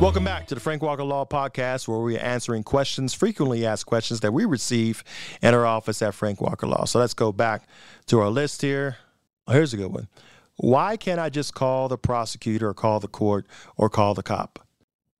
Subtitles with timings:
[0.00, 3.86] Welcome back to the Frank Walker Law Podcast, where we are answering questions, frequently asked
[3.86, 5.02] questions that we receive
[5.40, 6.84] in our office at Frank Walker Law.
[6.84, 7.66] So let's go back
[8.06, 8.98] to our list here.
[9.48, 10.08] Here's a good one.
[10.56, 13.46] Why can't I just call the prosecutor or call the court
[13.76, 14.58] or call the cop?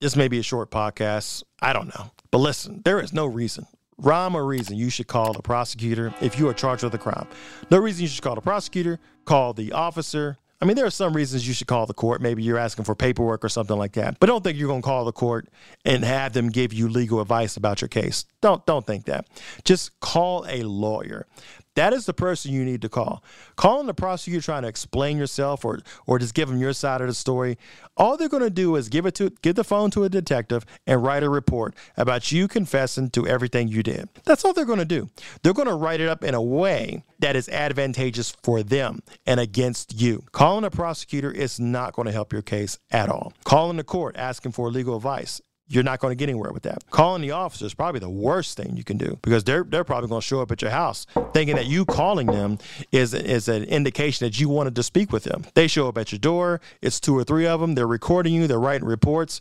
[0.01, 1.45] This may be a short podcast.
[1.63, 2.11] I don't know.
[2.31, 3.67] But listen, there is no reason,
[3.97, 7.27] rhyme or reason, you should call the prosecutor if you are charged with a crime.
[7.71, 11.13] No reason you should call the prosecutor, call the officer, I mean, there are some
[11.13, 12.23] reasons you should call the court.
[12.23, 14.19] Maybe you're asking for paperwork or something like that.
[14.19, 15.47] But don't think you're going to call the court
[15.85, 18.25] and have them give you legal advice about your case.
[18.41, 19.27] Don't don't think that.
[19.65, 21.27] Just call a lawyer.
[21.75, 23.23] That is the person you need to call.
[23.57, 27.09] Calling the prosecutor trying to explain yourself or or just give them your side of
[27.09, 27.59] the story,
[27.97, 30.65] all they're going to do is give it to give the phone to a detective
[30.87, 34.09] and write a report about you confessing to everything you did.
[34.25, 35.09] That's all they're going to do.
[35.43, 39.41] They're going to write it up in a way that is advantageous for them and
[39.41, 40.25] against you.
[40.33, 43.33] Calling a prosecutor is not going to help your case at all.
[43.45, 46.89] Calling the court asking for legal advice you're not going to get anywhere with that.
[46.91, 50.09] Calling the officer is probably the worst thing you can do because they're they're probably
[50.09, 52.59] going to show up at your house thinking that you calling them
[52.93, 55.45] is is an indication that you wanted to speak with them.
[55.55, 56.61] They show up at your door.
[56.83, 57.75] It's two or three of them.
[57.75, 58.47] They're recording you.
[58.47, 59.41] They're writing reports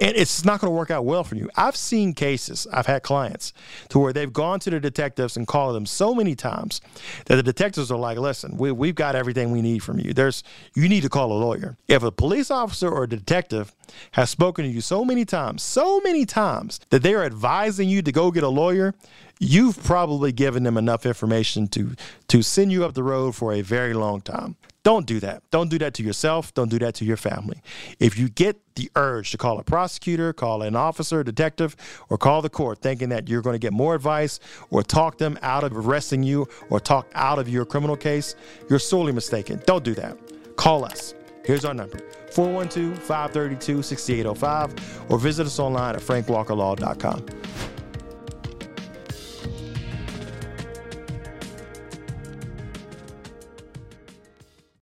[0.00, 1.50] and it's not going to work out well for you.
[1.56, 3.52] I've seen cases, I've had clients
[3.90, 6.80] to where they've gone to the detectives and called them so many times
[7.26, 10.12] that the detectives are like, listen, we, we've got everything we need from you.
[10.14, 10.42] There's,
[10.74, 11.76] you need to call a lawyer.
[11.86, 13.74] If a police officer or a detective
[14.12, 18.02] has spoken to you so many times, so many times that they are advising you
[18.02, 18.94] to go get a lawyer,
[19.40, 21.96] you've probably given them enough information to
[22.28, 24.54] to send you up the road for a very long time.
[24.82, 25.42] Don't do that.
[25.50, 26.54] Don't do that to yourself.
[26.54, 27.60] Don't do that to your family.
[27.98, 31.76] If you get the urge to call a prosecutor, call an officer, detective,
[32.08, 35.38] or call the court thinking that you're going to get more advice or talk them
[35.42, 38.36] out of arresting you or talk out of your criminal case,
[38.70, 39.60] you're sorely mistaken.
[39.66, 40.16] Don't do that.
[40.56, 41.14] Call us.
[41.44, 41.98] Here's our number
[42.32, 47.39] 412 532 6805 or visit us online at frankwalkerlaw.com.